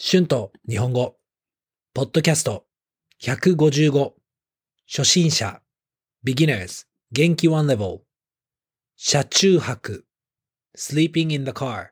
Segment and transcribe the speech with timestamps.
[0.00, 1.16] 春と日本語、
[1.92, 2.66] ポッドキャスト。
[3.20, 4.12] 155、
[4.86, 5.60] 初心者、
[6.24, 8.02] beginners、元気 one level、
[8.96, 10.04] 車中泊、
[10.76, 11.88] sleeping in the car。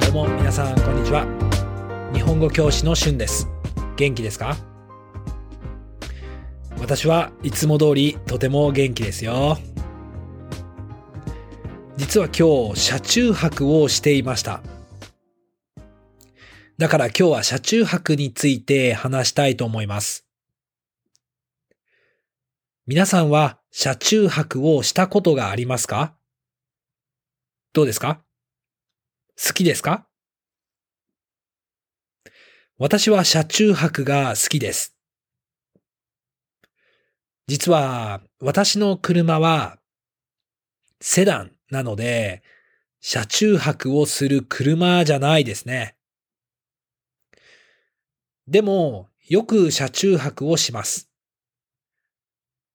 [0.00, 1.26] どうも皆さんこんにちは。
[2.14, 3.48] 日本語教師の春です。
[3.96, 4.56] 元気ですか？
[6.84, 9.56] 私はいつも通りとても元気ですよ。
[11.96, 14.62] 実は今日車中泊をしていました。
[16.76, 20.26] だから今日は車中泊について話したいと思います。
[22.86, 26.14] 皆さんは車中泊をしたことがありますか？
[27.72, 28.22] どうですか？
[29.42, 30.06] 好きですか？
[32.76, 34.93] 私は車中泊が好きです。
[37.46, 39.78] 実は私の車は
[41.00, 42.42] セダンなので
[43.00, 45.96] 車中泊をする車じゃないですね。
[48.48, 51.10] でもよく車中泊をします。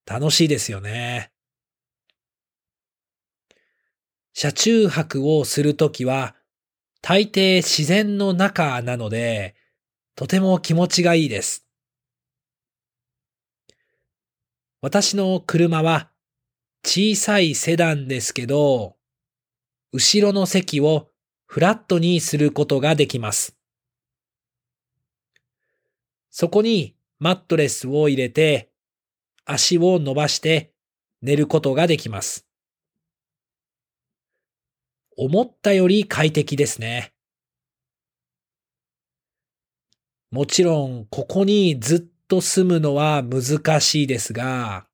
[0.05, 1.31] 楽しいですよね。
[4.33, 6.35] 車中泊をするときは
[7.01, 9.55] 大抵自然の中なので
[10.15, 11.68] とても気持ちがいいです。
[14.81, 16.09] 私の車は
[16.85, 18.95] 小さいセダンですけど、
[19.91, 21.09] 後ろの席を
[21.47, 23.57] フラットにすることができます。
[26.29, 28.71] そこにマットレスを入れて
[29.43, 30.71] 足を伸ばして
[31.21, 32.45] 寝ることができます。
[35.17, 37.13] 思ったより快適ですね。
[40.31, 41.99] もちろんここにずっ
[42.29, 44.85] と住むのは難しいですが、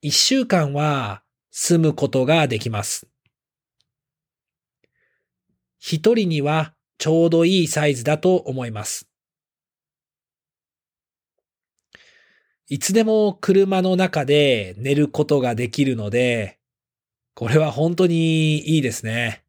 [0.00, 3.06] 一週間は住むことができます。
[5.78, 9.06] 一人にはちょうどいいサイズだと思います。
[12.68, 16.58] いつでも車の中で寝ることができるので、
[17.34, 19.44] これは本当にいいですね。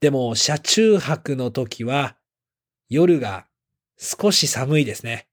[0.00, 2.16] でも車中泊の時は
[2.88, 3.46] 夜が
[3.96, 5.28] 少し寒いですね。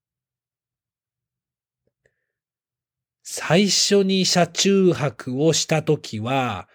[3.23, 6.67] 最初に車中泊をした時は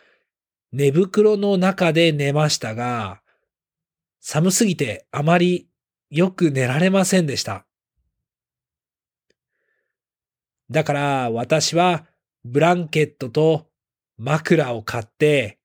[0.72, 3.22] 寝袋の中で寝ましたが、
[4.20, 5.68] 寒すぎてあまり
[6.10, 7.66] よく寝られませんでした。
[10.70, 12.06] だから私は
[12.44, 13.68] ブランケットと
[14.18, 15.58] 枕を買って、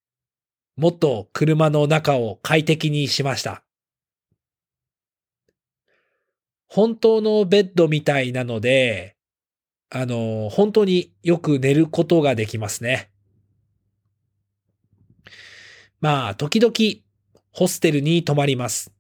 [0.76, 3.63] もっと車の中を快適にしました。
[6.74, 9.16] 本当のベッドみたいなので、
[9.92, 13.12] あの、本当によく寝ることができますね。
[16.02, 16.74] まあ、時々、
[17.52, 18.92] ホステルに泊まります。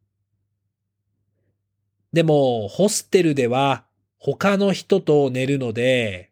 [2.13, 3.85] でも、ホステルでは
[4.19, 6.29] 他の人と寝るので、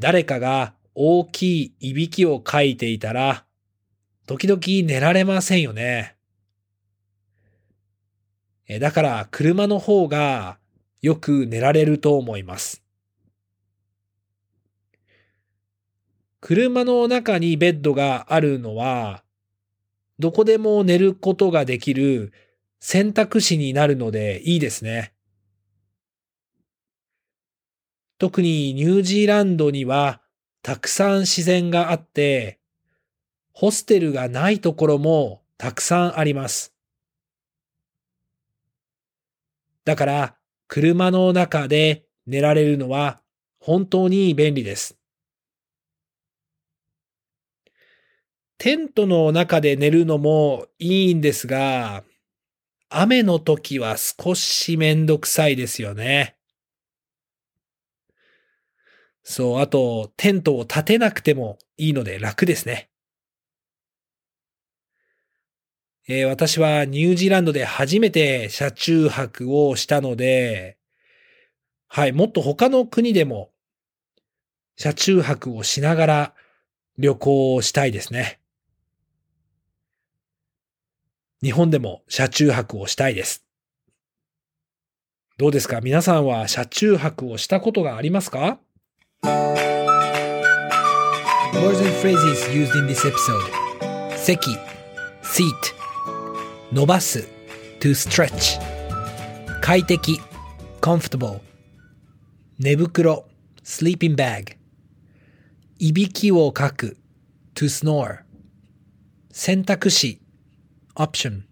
[0.00, 3.44] 誰かが大きいいびきをかいていたら、
[4.26, 6.15] 時々寝られませんよね。
[8.68, 10.58] だから車の方が
[11.00, 12.82] よく寝られると思います。
[16.40, 19.24] 車の中にベッドがあるのは、
[20.18, 22.32] どこでも寝ることができる
[22.78, 25.12] 選択肢になるのでいいですね。
[28.18, 30.22] 特にニュージーランドには
[30.62, 32.60] たくさん自然があって、
[33.52, 36.75] ホステルがないところもたくさんあります。
[39.86, 40.36] だから、
[40.66, 43.22] 車の中で寝られるのは
[43.60, 44.98] 本当に便利です。
[48.58, 52.02] テントの中で寝るのもいいんですが、
[52.88, 56.36] 雨の時は少しめんどくさいですよね。
[59.22, 62.90] そう、あと、テントを立てなくてもいいので楽ですね。
[66.08, 70.76] えー、私はニュージーランドで初めて車中泊をしたので、
[71.88, 73.50] はい、もっと他の国でも
[74.76, 76.34] 車中泊をしながら
[76.98, 78.38] 旅行をしたいですね。
[81.42, 83.44] 日本でも車中泊をしたいです。
[85.38, 85.80] どうですか？
[85.80, 88.58] 皆さんは車中泊をしたことがありますか
[89.22, 89.38] ？Words
[91.78, 94.56] and phrases used in this episode 席
[95.22, 95.44] seat
[96.72, 97.28] 伸ばす
[97.78, 98.60] to stretch
[99.62, 100.20] 快適
[100.80, 101.40] comfortable
[102.58, 103.24] 寝袋
[103.62, 104.56] sleeping bag
[105.78, 106.96] いびきをかく
[107.54, 108.20] to snore
[109.30, 110.20] 選択肢
[110.96, 111.42] option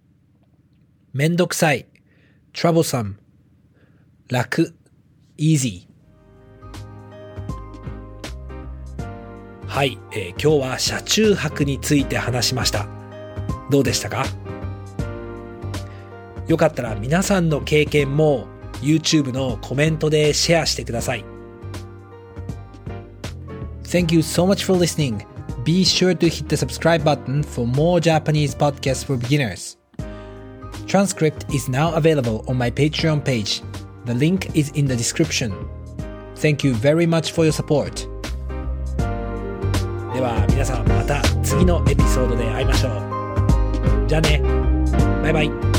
[1.12, 1.87] めんどくさい
[2.52, 3.14] troublesome
[4.28, 4.75] 楽
[5.38, 5.87] easy
[9.69, 12.88] はい、えー、今日は車中泊について話しました
[13.70, 14.25] どうでしたか
[16.49, 18.46] よかったら皆さんの経験も
[18.82, 21.25] YouTube のコメントでシェアしてください。
[23.85, 25.25] Thank you so much for listening.
[25.64, 29.79] Be sure to hit the subscribe button for more Japanese podcasts for beginners.
[30.87, 33.62] Transcript is now available on my Patreon page.
[34.05, 35.52] The link is in the description.
[36.37, 38.08] Thank you very much for your support.
[40.12, 44.06] では皆さんまた次のエピソードで会いましょう。
[44.06, 44.43] じゃあね。
[45.23, 45.73] バイバイ。